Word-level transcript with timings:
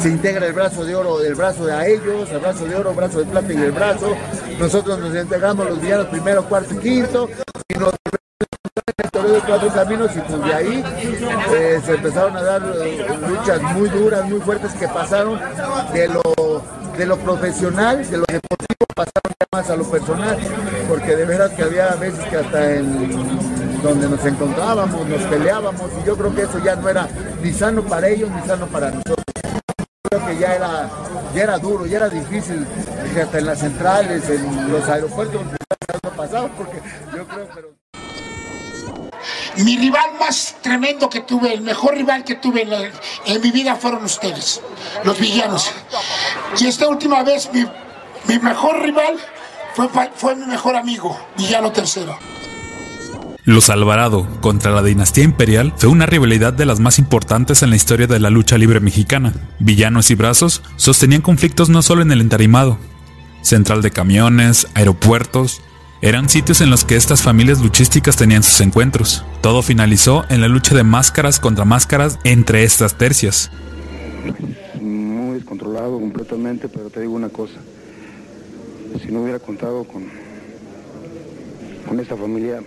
se 0.00 0.08
integra 0.08 0.46
el 0.46 0.52
brazo 0.52 0.84
de 0.84 0.94
oro, 0.94 1.20
el 1.20 1.34
brazo 1.34 1.66
de 1.66 1.72
a 1.72 1.86
ellos, 1.86 2.30
el 2.30 2.38
brazo 2.38 2.64
de 2.66 2.76
oro, 2.76 2.94
brazo 2.94 3.18
de 3.18 3.26
plata 3.26 3.52
y 3.52 3.56
el 3.56 3.72
brazo. 3.72 4.16
Nosotros 4.58 4.98
nos 4.98 5.14
integramos 5.14 5.68
los 5.68 5.80
villanos 5.80 6.06
primero, 6.06 6.44
cuarto 6.44 6.74
y 6.74 6.78
quinto 6.78 7.28
y 7.68 7.78
nos 7.78 7.92
de 9.26 9.40
cuatro 9.40 9.68
caminos 9.68 10.10
y 10.16 10.20
pues 10.20 10.44
de 10.44 10.54
ahí 10.54 10.84
eh, 11.52 11.80
se 11.84 11.94
empezaron 11.94 12.36
a 12.36 12.42
dar 12.42 12.62
eh, 12.82 13.06
luchas 13.28 13.62
muy 13.74 13.88
duras, 13.88 14.24
muy 14.28 14.40
fuertes 14.40 14.72
que 14.72 14.88
pasaron 14.88 15.40
de 15.92 16.08
lo, 16.08 16.62
de 16.96 17.06
lo 17.06 17.16
profesional, 17.18 18.08
de 18.08 18.16
lo 18.16 18.24
deportivo, 18.26 18.86
pasaron 18.94 19.32
ya 19.38 19.46
más 19.52 19.70
a 19.70 19.76
lo 19.76 19.90
personal, 19.90 20.38
porque 20.88 21.16
de 21.16 21.24
veras 21.24 21.50
que 21.50 21.62
había 21.62 21.88
veces 21.96 22.24
que 22.26 22.36
hasta 22.36 22.74
en 22.74 23.82
donde 23.82 24.08
nos 24.08 24.24
encontrábamos, 24.24 25.06
nos 25.06 25.22
peleábamos 25.22 25.90
y 26.02 26.06
yo 26.06 26.16
creo 26.16 26.34
que 26.34 26.42
eso 26.42 26.58
ya 26.64 26.76
no 26.76 26.88
era 26.88 27.08
ni 27.42 27.52
sano 27.52 27.82
para 27.82 28.08
ellos 28.08 28.30
ni 28.30 28.46
sano 28.46 28.66
para 28.66 28.90
nosotros. 28.90 29.17
Que 30.26 30.38
ya 30.38 30.54
era, 30.54 30.90
ya 31.34 31.42
era 31.42 31.58
duro, 31.58 31.86
ya 31.86 31.98
era 31.98 32.08
difícil, 32.08 32.66
hasta 33.20 33.38
en 33.38 33.46
las 33.46 33.58
centrales, 33.58 34.28
en 34.28 34.72
los 34.72 34.88
aeropuertos, 34.88 35.42
pasado, 36.16 36.50
porque 36.56 36.80
yo 37.16 37.26
creo, 37.26 37.48
pero... 37.54 37.74
Mi 39.56 39.76
rival 39.76 40.14
más 40.20 40.56
tremendo 40.60 41.08
que 41.08 41.20
tuve, 41.20 41.52
el 41.52 41.62
mejor 41.62 41.94
rival 41.94 42.24
que 42.24 42.36
tuve 42.36 42.62
en, 42.62 43.40
mi 43.40 43.50
vida 43.50 43.74
fueron 43.76 44.04
ustedes, 44.04 44.60
los 45.04 45.18
villanos. 45.18 45.70
Y 46.58 46.66
esta 46.66 46.88
última 46.88 47.22
vez 47.22 47.50
mi, 47.52 48.38
mejor 48.38 48.82
rival 48.82 49.18
fue, 49.74 49.88
fue 50.14 50.34
mi 50.36 50.46
mejor 50.46 50.76
amigo, 50.76 51.18
Villano 51.36 51.72
Tercero. 51.72 52.18
Los 53.48 53.70
Alvarado 53.70 54.28
contra 54.42 54.72
la 54.72 54.82
dinastía 54.82 55.24
imperial 55.24 55.72
fue 55.78 55.88
una 55.88 56.04
rivalidad 56.04 56.52
de 56.52 56.66
las 56.66 56.80
más 56.80 56.98
importantes 56.98 57.62
en 57.62 57.70
la 57.70 57.76
historia 57.76 58.06
de 58.06 58.20
la 58.20 58.28
lucha 58.28 58.58
libre 58.58 58.78
mexicana. 58.78 59.32
Villanos 59.58 60.10
y 60.10 60.14
brazos 60.14 60.62
sostenían 60.76 61.22
conflictos 61.22 61.70
no 61.70 61.80
solo 61.80 62.02
en 62.02 62.12
el 62.12 62.20
entarimado, 62.20 62.76
central 63.40 63.80
de 63.80 63.90
camiones, 63.90 64.66
aeropuertos, 64.74 65.62
eran 66.02 66.28
sitios 66.28 66.60
en 66.60 66.68
los 66.68 66.84
que 66.84 66.96
estas 66.96 67.22
familias 67.22 67.62
luchísticas 67.62 68.18
tenían 68.18 68.42
sus 68.42 68.60
encuentros. 68.60 69.24
Todo 69.40 69.62
finalizó 69.62 70.26
en 70.28 70.42
la 70.42 70.48
lucha 70.48 70.74
de 70.74 70.84
máscaras 70.84 71.40
contra 71.40 71.64
máscaras 71.64 72.18
entre 72.24 72.64
estas 72.64 72.98
tercias. 72.98 73.50
Muy 74.78 75.36
descontrolado 75.36 75.98
completamente, 75.98 76.68
pero 76.68 76.90
te 76.90 77.00
digo 77.00 77.14
una 77.14 77.30
cosa. 77.30 77.54
Si 79.00 79.10
no 79.10 79.22
hubiera 79.22 79.38
contado 79.38 79.84
con, 79.84 80.04
con 81.88 81.98
esta 81.98 82.14
familia, 82.14 82.60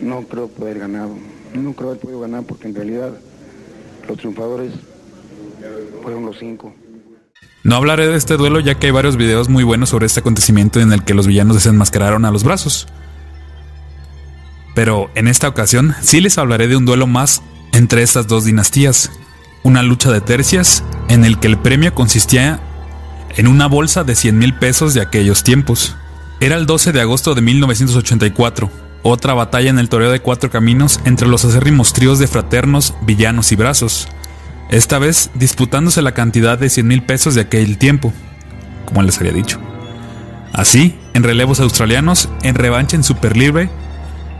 no 0.00 0.22
creo 0.22 0.48
poder 0.48 0.78
ganar. 0.78 1.08
No 1.54 1.72
creo 1.72 1.90
haber 1.90 2.00
podido 2.00 2.20
ganar 2.20 2.44
porque 2.44 2.68
en 2.68 2.74
realidad 2.74 3.10
los 4.08 4.18
triunfadores 4.18 4.72
fueron 6.02 6.26
los 6.26 6.38
cinco. 6.38 6.74
No 7.64 7.76
hablaré 7.76 8.06
de 8.06 8.16
este 8.16 8.36
duelo 8.36 8.60
ya 8.60 8.76
que 8.76 8.86
hay 8.86 8.92
varios 8.92 9.16
videos 9.16 9.48
muy 9.48 9.64
buenos 9.64 9.88
sobre 9.88 10.06
este 10.06 10.20
acontecimiento 10.20 10.80
en 10.80 10.92
el 10.92 11.04
que 11.04 11.14
los 11.14 11.26
villanos 11.26 11.56
desenmascararon 11.56 12.24
a 12.24 12.30
los 12.30 12.44
brazos. 12.44 12.86
Pero 14.74 15.10
en 15.14 15.26
esta 15.26 15.48
ocasión 15.48 15.94
sí 16.00 16.20
les 16.20 16.38
hablaré 16.38 16.68
de 16.68 16.76
un 16.76 16.84
duelo 16.84 17.06
más 17.06 17.42
entre 17.72 18.02
estas 18.02 18.28
dos 18.28 18.44
dinastías. 18.44 19.10
Una 19.64 19.82
lucha 19.82 20.12
de 20.12 20.20
tercias 20.20 20.84
en 21.08 21.24
el 21.24 21.40
que 21.40 21.48
el 21.48 21.58
premio 21.58 21.92
consistía 21.94 22.60
en 23.36 23.48
una 23.48 23.66
bolsa 23.66 24.04
de 24.04 24.14
100 24.14 24.38
mil 24.38 24.54
pesos 24.54 24.94
de 24.94 25.00
aquellos 25.00 25.42
tiempos. 25.42 25.96
Era 26.40 26.56
el 26.56 26.66
12 26.66 26.92
de 26.92 27.00
agosto 27.00 27.34
de 27.34 27.40
1984, 27.40 28.70
otra 29.02 29.34
batalla 29.34 29.70
en 29.70 29.78
el 29.78 29.88
toreo 29.88 30.10
de 30.10 30.20
cuatro 30.20 30.50
caminos 30.50 31.00
entre 31.04 31.28
los 31.28 31.44
acérrimos 31.44 31.92
tríos 31.92 32.18
de 32.18 32.26
fraternos, 32.26 32.94
villanos 33.02 33.52
y 33.52 33.56
brazos, 33.56 34.08
esta 34.70 34.98
vez 34.98 35.30
disputándose 35.34 36.02
la 36.02 36.12
cantidad 36.12 36.58
de 36.58 36.68
100 36.68 36.86
mil 36.86 37.02
pesos 37.02 37.34
de 37.34 37.42
aquel 37.42 37.78
tiempo, 37.78 38.12
como 38.84 39.02
les 39.02 39.18
había 39.18 39.32
dicho. 39.32 39.60
Así, 40.52 40.98
en 41.14 41.22
relevos 41.22 41.60
australianos, 41.60 42.28
en 42.42 42.54
revancha 42.54 42.96
en 42.96 43.04
Super 43.04 43.36
Libre, 43.36 43.68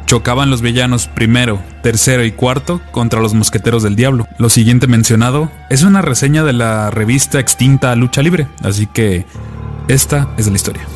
chocaban 0.06 0.50
los 0.50 0.62
villanos 0.62 1.08
primero, 1.08 1.62
tercero 1.82 2.24
y 2.24 2.32
cuarto 2.32 2.80
contra 2.90 3.20
los 3.20 3.34
mosqueteros 3.34 3.82
del 3.82 3.96
diablo. 3.96 4.26
Lo 4.38 4.48
siguiente 4.48 4.86
mencionado 4.86 5.50
es 5.68 5.82
una 5.82 6.02
reseña 6.02 6.42
de 6.44 6.52
la 6.52 6.90
revista 6.90 7.38
extinta 7.38 7.94
Lucha 7.96 8.22
Libre, 8.22 8.48
así 8.62 8.86
que 8.86 9.26
esta 9.88 10.28
es 10.38 10.46
la 10.46 10.56
historia. 10.56 10.95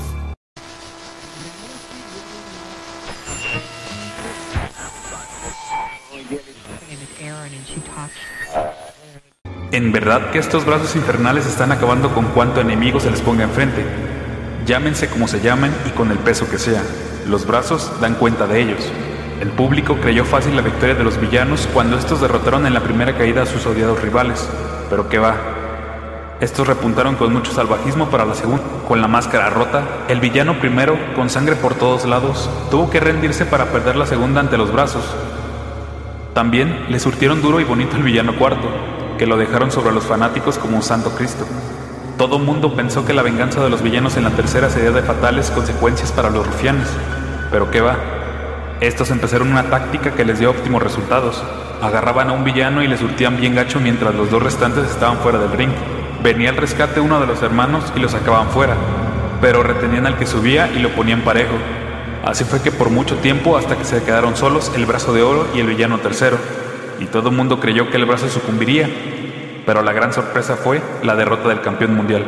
En 9.73 9.93
verdad 9.93 10.31
que 10.31 10.39
estos 10.39 10.65
brazos 10.65 10.97
infernales 10.97 11.47
están 11.47 11.71
acabando 11.73 12.12
con 12.12 12.27
cuanto 12.27 12.61
enemigo 12.61 12.99
se 12.99 13.11
les 13.11 13.21
ponga 13.21 13.45
enfrente. 13.45 13.84
Llámense 14.67 15.09
como 15.09 15.28
se 15.28 15.41
llamen 15.41 15.73
y 15.87 15.91
con 15.91 16.11
el 16.11 16.19
peso 16.19 16.49
que 16.50 16.59
sea. 16.59 16.83
Los 17.27 17.47
brazos 17.47 17.93
dan 18.00 18.15
cuenta 18.15 18.47
de 18.47 18.61
ellos. 18.61 18.81
El 19.41 19.50
público 19.50 19.97
creyó 20.00 20.25
fácil 20.25 20.56
la 20.56 20.62
victoria 20.62 20.95
de 20.95 21.05
los 21.05 21.21
villanos 21.21 21.69
cuando 21.73 21.97
estos 21.97 22.21
derrotaron 22.21 22.67
en 22.67 22.75
la 22.75 22.81
primera 22.81 23.17
caída 23.17 23.43
a 23.43 23.47
sus 23.47 23.65
odiados 23.65 24.03
rivales. 24.03 24.49
Pero 24.91 25.09
qué 25.09 25.19
va. 25.19 25.37
Estos 26.41 26.67
repuntaron 26.67 27.17
con 27.17 27.33
mucho 27.33 27.53
salvajismo 27.53 28.11
para 28.11 28.25
la 28.25 28.34
segunda. 28.34 28.65
Con 28.89 29.00
la 29.00 29.09
máscara 29.09 29.50
rota, 29.50 29.83
el 30.09 30.21
villano 30.21 30.59
primero, 30.59 30.99
con 31.15 31.31
sangre 31.31 31.55
por 31.55 31.75
todos 31.75 32.05
lados, 32.06 32.50
tuvo 32.71 32.91
que 32.91 32.99
rendirse 32.99 33.47
para 33.47 33.67
perder 33.67 33.97
la 33.97 34.06
segunda 34.06 34.41
ante 34.41 34.59
los 34.59 34.73
brazos. 34.73 35.05
También 36.35 36.87
le 36.89 37.01
surtieron 37.01 37.43
duro 37.43 37.61
y 37.61 37.65
bonito 37.65 37.97
el 37.97 38.05
villano 38.05 38.37
cuarto, 38.37 38.69
que 39.19 39.27
lo 39.27 39.37
dejaron 39.37 39.73
sobre 39.73 39.93
los 39.93 40.05
fanáticos 40.05 40.59
como 40.59 40.77
un 40.77 40.83
santo 40.83 41.11
Cristo. 41.11 41.45
Todo 42.17 42.39
mundo 42.39 42.77
pensó 42.77 43.05
que 43.05 43.15
la 43.15 43.23
venganza 43.23 43.65
de 43.65 43.71
los 43.71 43.83
villanos 43.83 44.17
en 44.17 44.25
la 44.25 44.31
tercera 44.31 44.71
sería 44.71 44.93
de 44.93 45.03
fatales 45.03 45.51
consecuencias 45.51 46.13
para 46.13 46.31
los 46.31 46.47
rufianes. 46.47 46.89
Pero 47.51 47.71
qué 47.71 47.81
va. 47.81 47.97
Estos 48.81 49.11
empezaron 49.11 49.51
una 49.51 49.65
táctica 49.65 50.13
que 50.13 50.25
les 50.25 50.39
dio 50.39 50.51
óptimos 50.51 50.83
resultados. 50.83 51.43
Agarraban 51.83 52.31
a 52.31 52.33
un 52.33 52.45
villano 52.45 52.83
y 52.83 52.89
le 52.89 52.97
surtían 52.97 53.41
bien 53.41 53.55
gacho 53.55 53.81
mientras 53.81 54.15
los 54.15 54.31
dos 54.31 54.43
restantes 54.43 54.85
estaban 54.89 55.19
fuera 55.19 55.39
del 55.39 55.53
ring. 55.53 55.71
Venía 56.23 56.51
al 56.51 56.57
rescate 56.57 57.01
uno 57.01 57.21
de 57.21 57.27
los 57.27 57.43
hermanos 57.43 57.93
y 57.97 58.01
lo 58.01 58.09
sacaban 58.09 58.51
fuera, 58.51 58.77
pero 59.41 59.62
retenían 59.62 60.07
al 60.07 60.17
que 60.19 60.27
subía 60.27 60.71
y 60.73 60.79
lo 60.79 60.91
ponían 60.91 61.23
parejo. 61.23 61.55
Así 62.25 62.44
fue 62.44 62.60
que 62.60 62.70
por 62.70 62.91
mucho 62.91 63.16
tiempo, 63.16 63.56
hasta 63.56 63.76
que 63.76 63.84
se 63.84 64.03
quedaron 64.03 64.36
solos 64.36 64.72
el 64.75 64.86
brazo 64.86 65.12
de 65.12 65.22
oro 65.22 65.48
y 65.54 65.60
el 65.60 65.66
villano 65.66 65.98
tercero 65.98 66.38
y 67.00 67.06
todo 67.06 67.31
el 67.31 67.36
mundo 67.36 67.60
creyó 67.60 67.91
que 67.91 67.97
el 67.97 68.04
brazo 68.04 68.28
sucumbiría, 68.28 68.88
pero 69.64 69.82
la 69.82 69.92
gran 69.92 70.12
sorpresa 70.12 70.56
fue 70.56 70.82
la 71.03 71.16
derrota 71.16 71.48
del 71.48 71.62
campeón 71.62 71.97
mundial, 71.97 72.25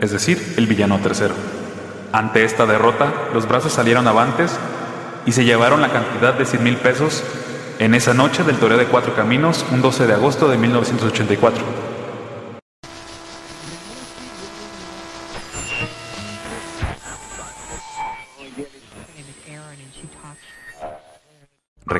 es 0.00 0.10
decir, 0.10 0.54
el 0.56 0.66
villano 0.66 0.98
tercero. 0.98 1.34
Ante 2.12 2.44
esta 2.44 2.66
derrota, 2.66 3.12
los 3.34 3.46
brazos 3.46 3.72
salieron 3.72 4.08
avantes 4.08 4.58
y 5.26 5.32
se 5.32 5.44
llevaron 5.44 5.82
la 5.82 5.90
cantidad 5.90 6.34
de 6.34 6.46
100 6.46 6.62
mil 6.64 6.76
pesos 6.76 7.22
en 7.78 7.94
esa 7.94 8.14
noche 8.14 8.42
del 8.42 8.56
Toreo 8.56 8.78
de 8.78 8.86
Cuatro 8.86 9.14
Caminos, 9.14 9.64
un 9.70 9.82
12 9.82 10.06
de 10.06 10.14
agosto 10.14 10.48
de 10.48 10.56
1984. 10.56 11.89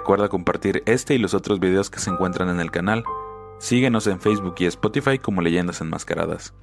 Recuerda 0.01 0.31
compartir 0.31 0.83
este 0.87 1.15
y 1.15 1.19
los 1.19 1.35
otros 1.35 1.61
videos 1.61 1.91
que 1.91 1.99
se 1.99 2.09
encuentran 2.09 2.49
en 2.49 2.59
el 2.59 2.71
canal. 2.71 3.05
Síguenos 3.59 4.07
en 4.07 4.19
Facebook 4.19 4.55
y 4.61 4.65
Spotify 4.65 5.19
como 5.19 5.43
Leyendas 5.43 5.83
Enmascaradas. 5.83 6.55